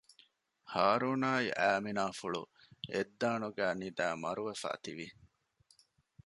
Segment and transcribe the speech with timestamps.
[0.73, 2.41] ހާރޫނާއި އައިމިނާފުޅު
[2.91, 5.07] އެއް ދާނުގައި ނިދައި މަރުވެފައި ތިވި